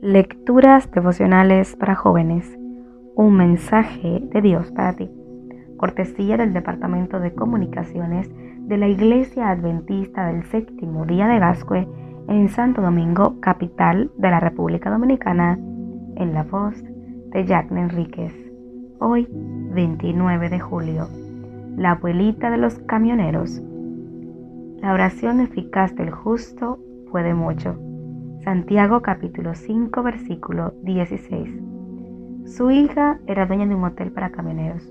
[0.00, 2.56] Lecturas devocionales para jóvenes.
[3.16, 5.10] Un mensaje de Dios para ti.
[5.76, 8.30] Cortesía del Departamento de Comunicaciones
[8.60, 11.88] de la Iglesia Adventista del Séptimo Día de Gascue
[12.28, 15.58] en Santo Domingo, capital de la República Dominicana,
[16.14, 16.80] en la voz
[17.32, 18.32] de Jack Enríquez.
[19.00, 21.08] Hoy, 29 de julio,
[21.76, 23.60] la abuelita de los camioneros.
[24.80, 26.78] La oración eficaz del justo
[27.10, 27.87] puede mucho.
[28.44, 31.50] Santiago capítulo 5 versículo 16.
[32.46, 34.90] Su hija era dueña de un hotel para camioneros.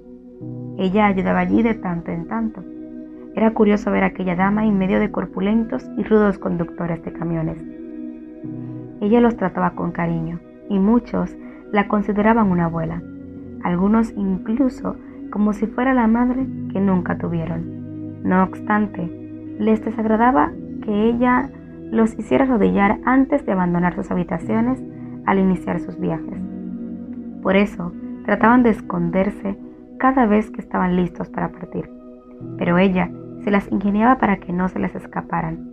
[0.78, 2.62] Ella ayudaba allí de tanto en tanto.
[3.36, 7.58] Era curioso ver a aquella dama en medio de corpulentos y rudos conductores de camiones.
[9.00, 10.40] Ella los trataba con cariño
[10.70, 11.36] y muchos
[11.72, 13.02] la consideraban una abuela,
[13.64, 14.98] algunos incluso
[15.32, 18.24] como si fuera la madre que nunca tuvieron.
[18.24, 19.10] No obstante,
[19.58, 20.52] les desagradaba
[20.84, 21.50] que ella
[21.92, 24.82] los hiciera arrodillar antes de abandonar sus habitaciones
[25.26, 26.40] al iniciar sus viajes.
[27.42, 27.94] Por eso,
[28.26, 29.58] trataban de esconderse
[30.00, 31.90] cada vez que estaban listos para partir,
[32.58, 33.10] pero ella
[33.44, 35.70] se las ingeniaba para que no se les escaparan.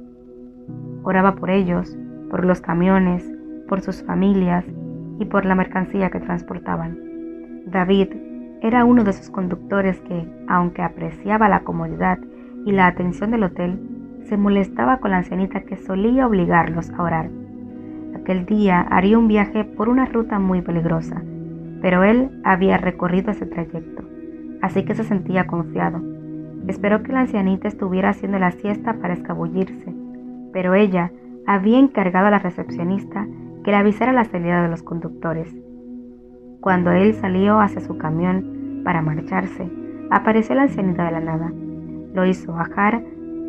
[1.02, 1.96] Oraba por ellos,
[2.30, 3.28] por los camiones,
[3.68, 4.64] por sus familias
[5.18, 6.98] y por la mercancía que transportaban.
[7.66, 8.08] David
[8.62, 12.18] era uno de esos conductores que, aunque apreciaba la comodidad
[12.64, 13.78] y la atención del hotel,
[14.24, 17.30] se molestaba con la ancianita que solía obligarlos a orar.
[18.16, 21.22] Aquel día haría un viaje por una ruta muy peligrosa,
[21.82, 24.02] pero él había recorrido ese trayecto,
[24.62, 26.00] así que se sentía confiado.
[26.66, 29.94] Esperó que la ancianita estuviera haciendo la siesta para escabullirse,
[30.52, 31.12] pero ella
[31.46, 33.26] había encargado a la recepcionista
[33.62, 35.54] que le avisara la salida de los conductores.
[36.60, 39.70] Cuando él salió hacia su camión para marcharse,
[40.10, 41.52] apareció la ancianita de la nada.
[42.14, 43.02] Lo hizo bajar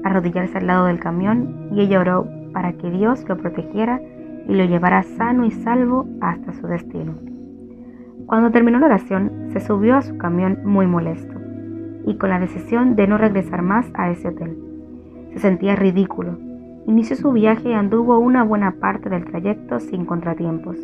[0.06, 4.00] arrodillarse al lado del camión y ella oró para que Dios lo protegiera
[4.48, 7.16] y lo llevara sano y salvo hasta su destino.
[8.28, 11.34] Cuando terminó la oración, se subió a su camión muy molesto
[12.06, 14.56] y con la decisión de no regresar más a ese hotel.
[15.34, 16.38] Se sentía ridículo.
[16.86, 20.78] Inició su viaje y anduvo una buena parte del trayecto sin contratiempos.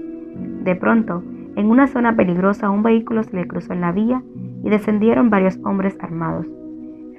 [0.64, 1.24] De pronto,
[1.56, 4.24] en una zona peligrosa un vehículo se le cruzó en la vía
[4.64, 6.48] y descendieron varios hombres armados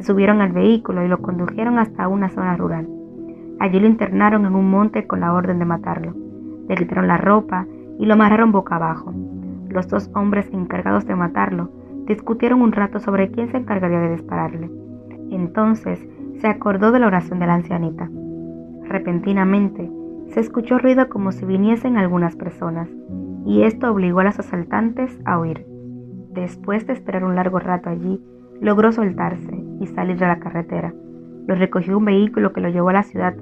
[0.02, 2.88] subieron al vehículo y lo condujeron hasta una zona rural.
[3.60, 6.14] Allí lo internaron en un monte con la orden de matarlo.
[6.68, 7.66] Le quitaron la ropa
[7.98, 9.12] y lo amarraron boca abajo.
[9.68, 11.70] Los dos hombres encargados de matarlo
[12.06, 14.70] discutieron un rato sobre quién se encargaría de dispararle.
[15.30, 16.04] Entonces
[16.40, 18.10] se acordó de la oración de la ancianita.
[18.84, 19.90] Repentinamente
[20.28, 22.88] se escuchó ruido como si viniesen algunas personas,
[23.46, 25.66] y esto obligó a los asaltantes a huir.
[26.32, 28.20] Después de esperar un largo rato allí,
[28.60, 30.94] logró soltarse y salir de la carretera.
[31.46, 33.34] Lo recogió un vehículo que lo llevó a la ciudad.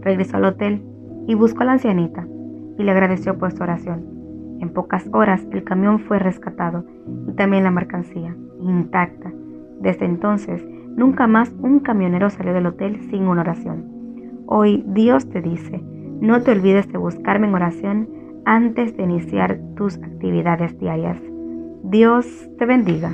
[0.00, 0.82] Regresó al hotel
[1.26, 2.26] y buscó a la ancianita
[2.78, 4.04] y le agradeció por su oración.
[4.60, 6.84] En pocas horas el camión fue rescatado
[7.28, 9.32] y también la mercancía, intacta.
[9.80, 10.64] Desde entonces,
[10.96, 13.84] nunca más un camionero salió del hotel sin una oración.
[14.46, 15.82] Hoy Dios te dice,
[16.20, 18.08] no te olvides de buscarme en oración
[18.44, 21.20] antes de iniciar tus actividades diarias.
[21.82, 23.10] Dios te bendiga.